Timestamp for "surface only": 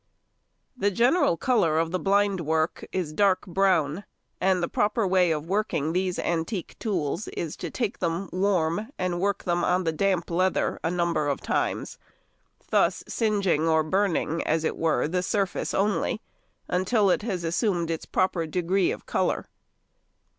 15.21-16.19